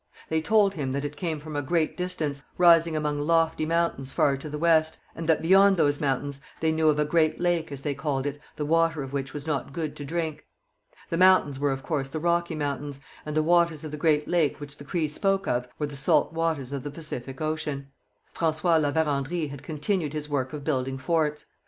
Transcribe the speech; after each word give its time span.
They 0.29 0.41
told 0.41 0.73
him 0.73 0.93
that 0.93 1.05
it 1.05 1.15
came 1.15 1.39
from 1.39 1.55
a 1.55 1.61
great 1.61 1.95
distance, 1.95 2.43
rising 2.57 2.95
among 2.95 3.19
lofty 3.19 3.67
mountains 3.67 4.13
far 4.13 4.35
to 4.35 4.49
the 4.49 4.57
west, 4.57 4.97
and 5.15 5.29
that 5.29 5.43
beyond 5.43 5.77
those 5.77 6.01
mountains 6.01 6.41
they 6.59 6.71
knew 6.71 6.89
of 6.89 6.97
a 6.97 7.05
great 7.05 7.39
lake, 7.39 7.71
as 7.71 7.83
they 7.83 7.93
called 7.93 8.25
it, 8.25 8.39
the 8.55 8.65
water 8.65 9.03
of 9.03 9.13
which 9.13 9.31
was 9.31 9.45
not 9.45 9.71
good 9.73 9.95
to 9.97 10.03
drink. 10.03 10.47
The 11.11 11.17
mountains 11.19 11.59
were 11.59 11.69
of 11.71 11.83
course 11.83 12.09
the 12.09 12.17
Rocky 12.17 12.55
Mountains, 12.55 12.99
and 13.27 13.37
the 13.37 13.43
waters 13.43 13.83
of 13.83 13.91
the 13.91 13.95
great 13.95 14.27
lake 14.27 14.59
which 14.59 14.75
the 14.79 14.83
Crees 14.83 15.13
spoke 15.13 15.47
of 15.47 15.67
were 15.77 15.85
the 15.85 15.95
salt 15.95 16.33
waters 16.33 16.71
of 16.71 16.81
the 16.81 16.89
Pacific 16.89 17.39
ocean. 17.39 17.91
François 18.33 18.81
La 18.81 18.91
Vérendrye 18.91 19.51
had 19.51 19.61
continued 19.61 20.13
his 20.13 20.27
work 20.27 20.51
of 20.51 20.63
building 20.63 20.97
forts. 20.97 21.45